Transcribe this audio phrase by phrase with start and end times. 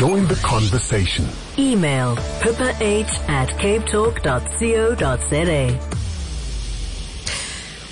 [0.00, 1.26] Join the conversation.
[1.58, 5.89] Email pippa8 at capetalk.co.za.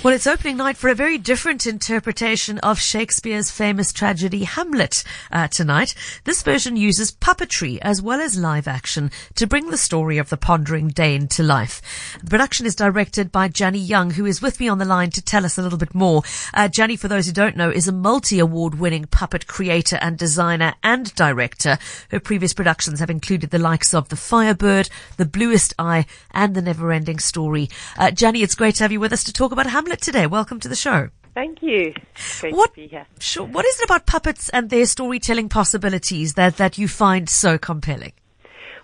[0.01, 5.49] Well, it's opening night for a very different interpretation of Shakespeare's famous tragedy Hamlet uh,
[5.49, 5.93] tonight.
[6.23, 10.37] This version uses puppetry as well as live action to bring the story of the
[10.37, 11.81] pondering Dane to life.
[12.23, 15.21] The production is directed by Janni Younge, who is with me on the line to
[15.21, 16.23] tell us a little bit more.
[16.53, 21.13] Uh, for those who don't know, is a multi-award winning puppet creator and designer and
[21.15, 21.77] director.
[22.09, 26.61] Her previous productions have included the likes of The Firebird, The Bluest Eye, and The
[26.61, 27.69] Never-Ending Story.
[27.97, 30.27] Uh, it's great to have you with us to talk about Hamlet today.
[30.27, 31.09] Welcome to the show.
[31.33, 31.93] Thank you.
[32.41, 33.05] Great What- to be here.
[33.19, 33.45] Sure.
[33.45, 38.13] What is it about puppets and their storytelling possibilities that, that you find so compelling?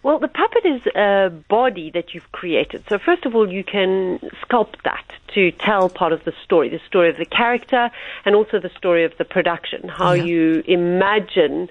[0.03, 2.83] Well, the puppet is a body that you've created.
[2.87, 6.79] So first of all, you can sculpt that to tell part of the story, the
[6.87, 7.89] story of the character
[8.23, 10.23] and also the story of the production, how Yeah.
[10.25, 11.69] you imagine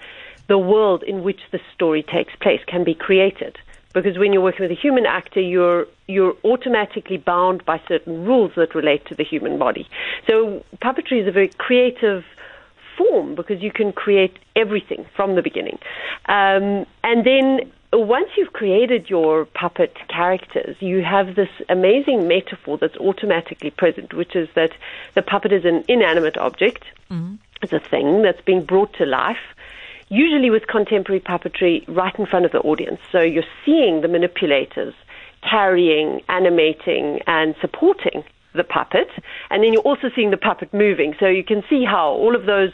[0.49, 3.57] the world in which the story takes place can be created.
[3.95, 8.53] Because when you're working with a human actor, you're you're automatically bound by certain rules
[8.57, 9.89] that relate to the human body.
[10.27, 12.25] So puppetry is a very creative
[12.97, 15.79] form because you can create everything from the beginning.
[16.27, 22.97] Um, and then once you've created your puppet characters, you have this amazing metaphor that's
[22.97, 24.73] automatically present, which is that
[25.15, 26.85] the puppet is an inanimate object.
[27.63, 29.54] It's a thing that's being brought to life.
[30.15, 33.01] Usually with contemporary puppetry right in front of the audience.
[33.11, 34.95] So you're seeing the manipulators
[35.43, 38.23] carrying, animating, and supporting
[38.55, 39.09] the puppet.
[39.51, 41.17] And then you're also seeing the puppet moving.
[41.19, 42.71] So you can see how all of those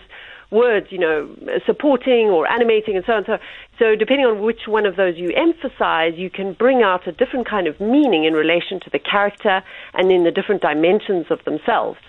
[0.51, 3.25] words, you know, supporting or animating and so on.
[3.25, 3.39] So,
[3.79, 7.49] so depending on which one of those you emphasize, you can bring out a different
[7.49, 9.63] kind of meaning in relation to the character
[9.95, 12.01] and in the different dimensions of themselves.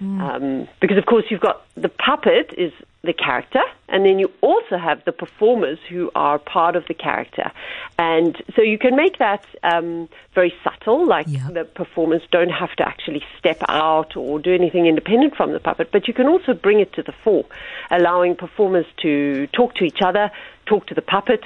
[0.00, 4.76] Um, because of course you've got the puppet is the character, and then you also
[4.78, 7.50] have the performers who are part of the character,
[7.98, 11.06] and so you can make that um, very subtle.
[11.06, 15.60] Like the performers don't have to actually step out or do anything independent from the
[15.60, 17.44] puppet, but you can also bring it to the fore,
[17.90, 20.30] allowing performers to talk to each other,
[20.66, 21.44] talk to the puppet.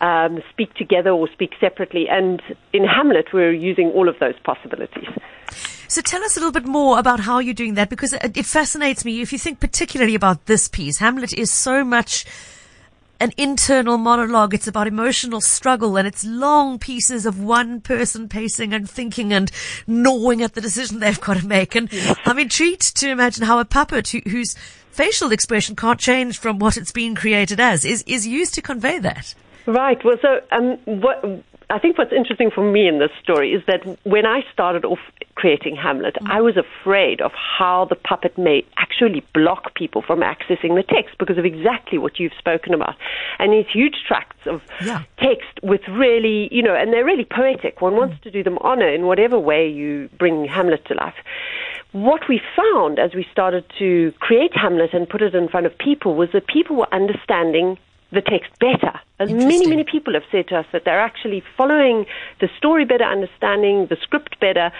[0.00, 5.06] Um, speak together or speak separately, and in Hamlet, we're using all of those possibilities.
[5.92, 8.46] So tell us a little bit more about how you're doing that because it, it
[8.46, 9.20] fascinates me.
[9.20, 12.24] If you think particularly about this piece, Hamlet is so much
[13.20, 14.54] an internal monologue.
[14.54, 19.50] It's about emotional struggle and it's long pieces of one person pacing and thinking and
[19.86, 21.74] gnawing at the decision they've got to make.
[21.74, 21.90] And
[22.24, 24.54] I'm intrigued to imagine how a puppet who, whose
[24.92, 28.98] facial expression can't change from what it's been created as is, is used to convey
[29.00, 29.34] that.
[29.66, 30.02] Right.
[30.02, 31.22] Well, so um, what
[31.72, 34.98] I think what's interesting for me in this story is that when I started off
[35.36, 36.30] creating Hamlet, mm.
[36.30, 41.16] I was afraid of how the puppet may actually block people from accessing the text
[41.18, 42.94] because of exactly what you've spoken about.
[43.38, 45.00] And these huge tracts of Yeah.
[45.16, 47.80] text with really, you know, and they're really poetic.
[47.80, 48.00] One mm.
[48.00, 51.16] wants to do them honor in whatever way you bring Hamlet to life.
[51.92, 55.76] What we found as we started to create Hamlet and put it in front of
[55.78, 57.78] people was that people were understanding
[58.12, 59.00] the text better.
[59.18, 62.06] And many, many people have said to us that they're actually following
[62.40, 64.70] the story better, understanding the script better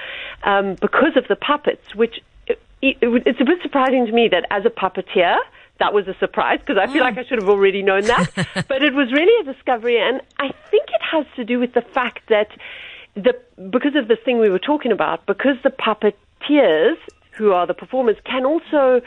[0.44, 4.44] um, because of the puppets, which it, it, it's a bit surprising to me that
[4.50, 5.38] as a puppeteer,
[5.78, 8.30] that was a surprise because I feel like I should have already known that.
[8.68, 11.82] but it was really a discovery, and I think it has to do with the
[11.82, 12.48] fact that
[13.14, 13.38] the
[13.70, 16.96] because of this thing we were talking about, because the puppeteers
[17.32, 19.00] who are the performers can also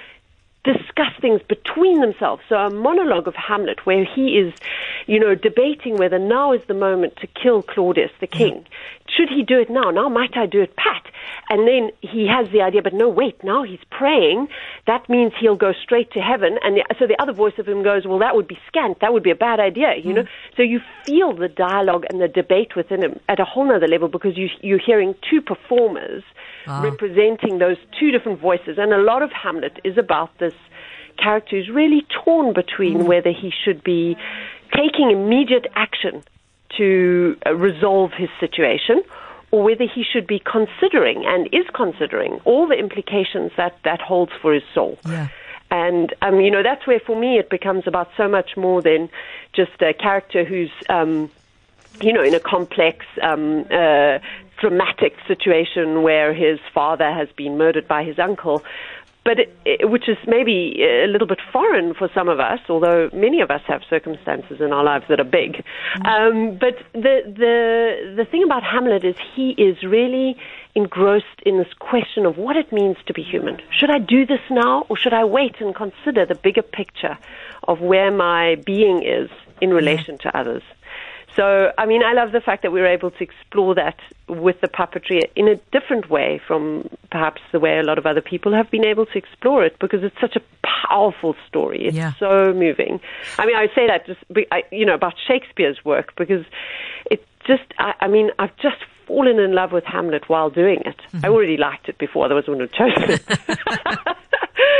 [0.65, 2.41] discuss things between themselves.
[2.49, 4.53] So a monologue of Hamlet where he is,
[5.05, 8.65] you know, debating whether now is the moment to kill Claudius the king.
[9.15, 9.91] Should he do it now?
[9.91, 11.05] Now might I do it pat?
[11.49, 14.47] And then he has the idea, but no, wait, now he's praying.
[14.87, 16.57] That means he'll go straight to heaven.
[16.63, 18.99] And the, so the other voice of him goes, well, that would be scant.
[19.01, 20.23] That would be a bad idea, you know?
[20.23, 20.27] Mm.
[20.57, 24.07] So you feel the dialogue and the debate within him at a whole nother level
[24.07, 26.23] because you, you're hearing two performers
[26.67, 26.81] ah.
[26.81, 28.77] representing those two different voices.
[28.77, 30.53] And a lot of Hamlet is about this
[31.17, 33.05] character who's really torn between mm.
[33.05, 34.17] whether he should be
[34.73, 36.23] taking immediate action
[36.77, 39.03] to uh, resolve his situation
[39.51, 44.31] or whether he should be considering and is considering all the implications that that holds
[44.41, 44.97] for his soul.
[45.06, 45.27] Yeah.
[45.71, 49.09] And um, you know that's where for me it becomes about so much more than
[49.53, 51.31] just a character who's um,
[52.01, 54.19] you know in a complex um, uh,
[54.59, 58.63] dramatic situation where his father has been murdered by his uncle.
[59.25, 63.10] But it, it, which is maybe a little bit foreign for some of us, although
[63.12, 65.63] many of us have circumstances in our lives that are big.
[65.98, 66.06] Mm-hmm.
[66.06, 70.38] Um, but the the the thing about Hamlet is he is really
[70.75, 73.57] engrossed in this question of what it means to be human.
[73.72, 77.18] Should I do this now, or should I wait and consider the bigger picture
[77.68, 79.30] of where my being is
[79.60, 80.63] in relation to others?
[81.35, 83.99] So, I mean, I love the fact that we were able to explore that
[84.29, 88.21] with the puppetry in a different way from perhaps the way a lot of other
[88.21, 90.41] people have been able to explore it because it's such a
[90.87, 91.87] powerful story.
[91.87, 92.13] It's yeah.
[92.19, 93.01] so moving.
[93.37, 94.21] I mean, I say that just,
[94.71, 96.45] you know, about Shakespeare's work because
[97.11, 100.97] it just, I, I mean, I've just fallen in love with Hamlet while doing it.
[100.97, 101.25] Mm-hmm.
[101.25, 104.17] I already liked it before, otherwise I wouldn't have chosen it.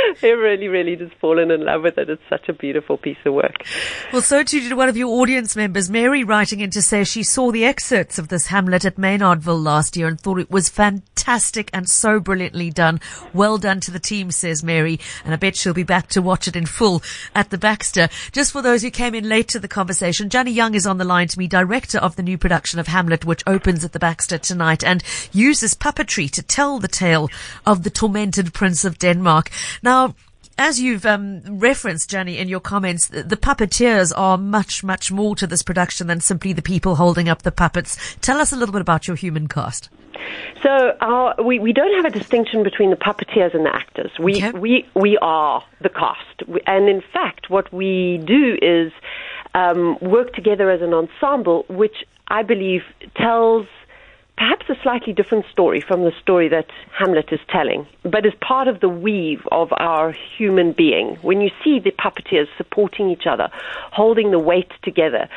[0.22, 2.08] I really, really just fallen in love with it.
[2.08, 3.64] It's such a beautiful piece of work.
[4.12, 7.22] Well, so too did one of your audience members, Mary, writing in to say she
[7.22, 11.70] saw the excerpts of this Hamlet at Maynardville last year and thought it was fantastic
[11.72, 13.00] and so brilliantly done.
[13.32, 16.46] Well done to the team, says Mary, and I bet she'll be back to watch
[16.46, 17.02] it in full
[17.34, 18.08] at the Baxter.
[18.32, 21.04] Just for those who came in late to the conversation, Johnny Young is on the
[21.04, 24.38] line to me, director of the new production of Hamlet, which opens at the Baxter
[24.38, 27.28] tonight and uses puppetry to tell the tale
[27.64, 29.50] of the tormented Prince of Denmark.
[29.82, 29.95] Now,
[30.58, 35.36] as you've um, referenced, Jenny, in your comments, the, the, puppeteers are much, much more
[35.36, 38.16] to this production than simply the people holding up the puppets.
[38.22, 39.90] Tell us a little bit about your human cast.
[40.62, 44.10] So our, we, we don't have a distinction between the puppeteers and the actors.
[44.18, 44.52] We, okay.
[44.52, 46.42] we, we are the cast.
[46.66, 48.92] And in fact, what we do is
[49.54, 51.96] um, work together as an ensemble, which
[52.28, 52.82] I believe
[53.14, 53.66] tells–
[54.36, 56.66] perhaps a slightly different story from the story that
[56.98, 61.16] Hamlet is telling, but is part of the weave of our human being.
[61.22, 63.48] When you see the puppeteers supporting each other,
[63.92, 65.28] holding the weight together,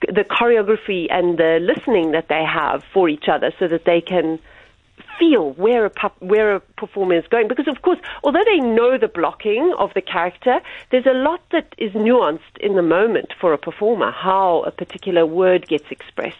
[0.00, 4.38] the choreography and the listening that they have for each other so that they can
[5.18, 7.48] feel where a where a performer is going.
[7.48, 10.60] Because of course although they know the blocking of the character
[10.90, 15.26] there's a lot that is nuanced in the moment for a performer how a particular
[15.26, 16.36] word gets expressed.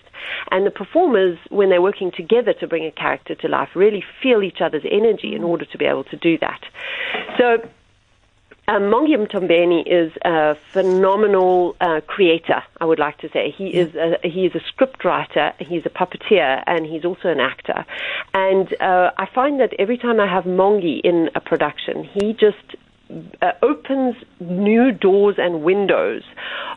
[0.51, 4.43] And the performers when they're working together to bring a character to life really feel
[4.43, 6.61] each other's energy in order to be able to do that.
[7.39, 7.59] So
[8.69, 12.63] um, Mongi Mthombeni is a phenomenal uh, creator.
[12.81, 15.91] I would like to say he is a, he is a script writer, he's a
[15.91, 17.87] puppeteer, and he's also an actor.
[18.35, 22.77] And uh, I find that every time I have Mongi in a production, he just
[23.41, 26.23] uh, opens new doors and windows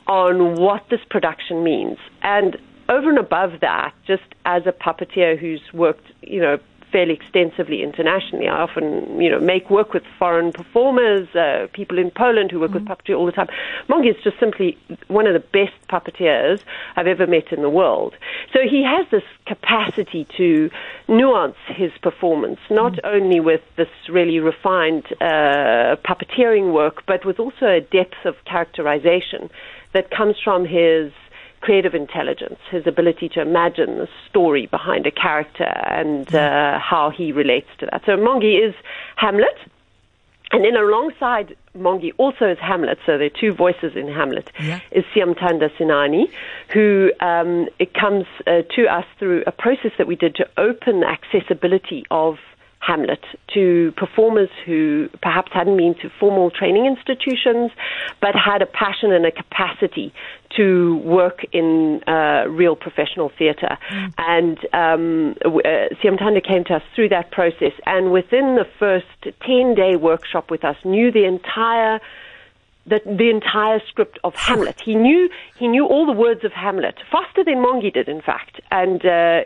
[0.08, 1.98] on what this production means.
[2.22, 2.56] And
[2.88, 6.58] over and above that, just as a puppeteer who's worked, you know,
[6.92, 8.48] fairly extensively internationally.
[8.48, 12.72] I often, you know, make work with foreign performers, uh, people in Poland who work
[12.72, 12.86] mm-hmm.
[12.86, 13.48] with puppetry all the time.
[13.90, 14.78] Mongi is just simply
[15.08, 16.62] one of the best puppeteers
[16.96, 18.16] I've ever met in the world.
[18.54, 20.70] So he has this capacity to
[21.08, 23.16] nuance his performance, not mm-hmm.
[23.16, 29.50] only with this really refined uh, puppeteering work, but with also a depth of characterization
[29.94, 31.12] that comes from his
[31.62, 37.32] creative intelligence, his ability to imagine the story behind a character and uh, how he
[37.32, 38.02] relates to that.
[38.06, 38.76] So Mongi is
[39.16, 39.58] Hamlet.
[40.54, 44.82] And then alongside Mongi also is Hamlet, so there are two voices in Hamlet, yeah.
[44.92, 46.30] is Siyamthanda Sinani,
[46.74, 51.06] who um, it comes uh, to us through a process that we did to open
[51.06, 52.38] accessibility of
[52.82, 53.24] Hamlet
[53.54, 57.72] to performers who perhaps hadn't been to formal training institutions,
[58.20, 60.12] but had a passion and a capacity
[60.58, 63.78] to work in uh, real professional theatre.
[63.92, 64.14] Mm.
[64.18, 69.76] And um, uh, Siyamthanda came to us through that process, and within the first 10
[69.76, 72.00] day workshop with us, knew the entire
[72.86, 74.82] the, the entire script of Hamlet.
[74.84, 78.60] He knew he knew all the words of Hamlet faster than Mongi did, in fact.
[78.72, 79.44] And uh,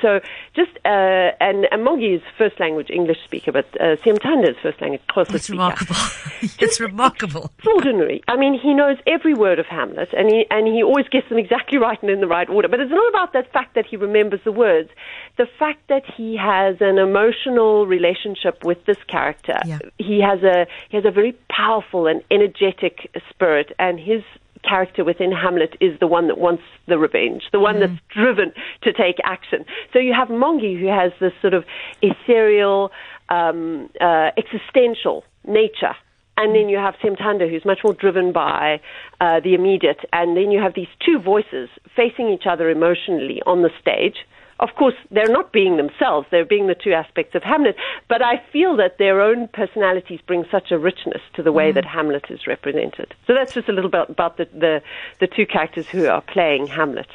[0.00, 0.20] so
[0.54, 4.80] just uh, and, and Mongi is first language English speaker, but uh, Siyamthanda is first
[4.80, 5.58] language Xhosa It's speaker.
[5.58, 5.96] remarkable.
[6.60, 7.50] it's remarkable.
[7.58, 8.22] Extraordinary.
[8.28, 11.38] I mean, he knows every word of Hamlet, and he and he always gets them
[11.38, 12.68] exactly right and in the right order.
[12.68, 14.90] But it's not about that fact that he remembers the words.
[15.36, 19.58] The fact that he has an emotional relationship with this character.
[19.66, 19.78] Yeah.
[19.98, 24.22] He has a he has a very powerful and energetic energetic spirit, and his
[24.62, 27.80] character within Hamlet is the one that wants the revenge, the one mm.
[27.80, 29.64] that's driven to take action.
[29.92, 31.64] So you have Mongi, who has this sort of
[32.02, 32.90] ethereal,
[33.28, 35.94] um, uh, existential nature.
[36.36, 38.80] And then you have Siyamthanda, who's much more driven by
[39.20, 39.98] uh, the immediate.
[40.12, 44.18] And then you have these two voices facing each other emotionally on the stage
[44.60, 47.76] of course, they're not being themselves, they're being the two aspects of Hamlet,
[48.08, 51.74] but I feel that their own personalities bring such a richness to the way mm.
[51.74, 53.14] that Hamlet is represented.
[53.26, 54.82] So that's just a little bit about the, the,
[55.20, 57.08] the two characters who are playing Hamlet.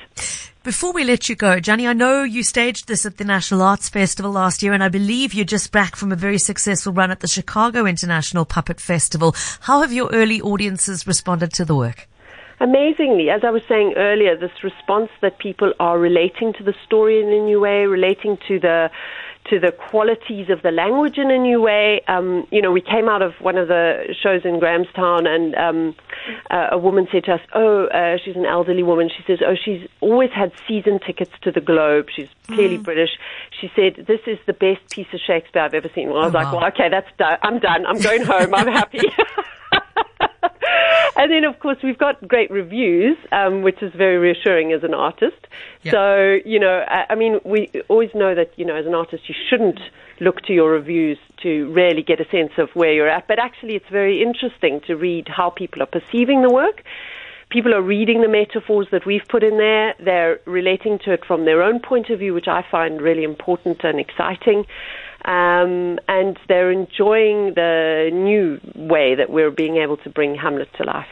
[0.63, 3.89] Before we let you go, Johnny, I know you staged this at the National Arts
[3.89, 7.19] Festival last year, and I believe you're just back from a very successful run at
[7.19, 9.35] the Chicago International Puppet Festival.
[9.59, 12.07] How have your early audiences responded to the work?
[12.59, 17.21] Amazingly, as I was saying earlier, this response that people are relating to the story
[17.21, 18.89] in a new way, relating to the
[19.49, 22.01] to the qualities of the language in a new way.
[22.07, 25.95] Um, you know, we came out of one of the shows in Grahamstown, and um,
[26.49, 29.55] uh, a woman said to us, "Oh, uh, she's an elderly woman." She says, "Oh,
[29.55, 32.07] she's always had season tickets to the Globe.
[32.15, 32.83] She's clearly mm.
[32.83, 33.11] British."
[33.59, 36.35] She said, "This is the best piece of Shakespeare I've ever seen." Well, I was
[36.35, 36.59] oh, like, wow.
[36.59, 37.37] "Well, okay, that's done.
[37.41, 37.85] I'm done.
[37.85, 38.53] I'm going home.
[38.53, 39.01] I'm happy."
[41.23, 44.93] and then, of course, we've got great reviews, um, which is very reassuring as an
[44.93, 45.37] artist.
[45.89, 49.29] So, you know, I, I, mean, we always know that, you know, as an artist,
[49.29, 49.79] you shouldn't
[50.19, 53.29] look to your reviews to really get a sense of where you're at.
[53.29, 56.83] But actually, it's very interesting to read how people are perceiving the work.
[57.49, 59.95] People are reading the metaphors that we've put in there.
[60.03, 63.85] They're relating to it from their own point of view, which I find really important
[63.85, 64.65] and exciting
[65.25, 70.83] um, and they're enjoying the new way that we're being able to bring Hamlet to
[70.83, 71.07] life.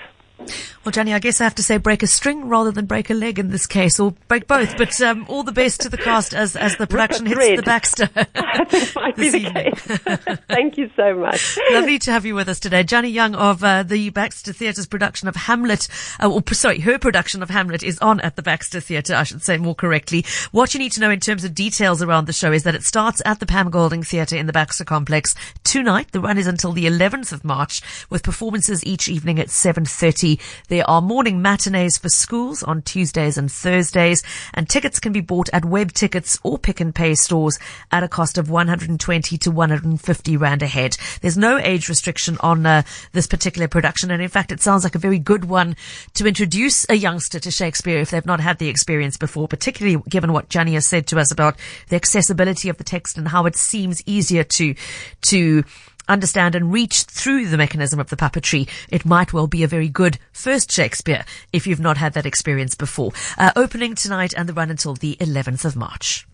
[0.83, 3.13] Well, Johnny, I guess I have to say break a string rather than break a
[3.13, 4.77] leg in this case, or break both.
[4.77, 8.09] But um, all the best to the cast as, as the production hits the Baxter.
[8.95, 10.39] might be the case.
[10.47, 11.59] Thank you so much.
[11.71, 12.83] Lovely to have you with us today.
[12.83, 15.87] Johnny Young of uh, the Baxter Theatre's production of Hamlet,
[16.19, 19.43] uh, or sorry, her production of Hamlet is on at the Baxter Theatre, I should
[19.43, 20.25] say more correctly.
[20.51, 22.83] What you need to know in terms of details around the show is that it
[22.83, 26.11] starts at the Pam Golding Theatre in the Baxter Complex tonight.
[26.11, 30.30] The run is until the 11th of March with performances each evening at 7.30.
[30.67, 34.23] There are morning matinees for schools on Tuesdays and Thursdays,
[34.53, 37.57] and tickets can be bought at web tickets or pick and pay stores
[37.91, 40.97] at a cost of 120 to 150 rand a head.
[41.21, 44.95] There's no age restriction on uh, this particular production, and in fact, it sounds like
[44.95, 45.75] a very good one
[46.13, 50.33] to introduce a youngster to Shakespeare if they've not had the experience before, particularly given
[50.33, 51.55] what Johnny has said to us about
[51.89, 54.75] the accessibility of the text and how it seems easier to
[55.21, 55.63] to
[56.07, 59.89] understand and reach through the mechanism of the puppetry, it might well be a very
[59.89, 63.11] good first Shakespeare if you've not had that experience before.
[63.37, 66.25] Uh, opening tonight and the run until the 11th of March.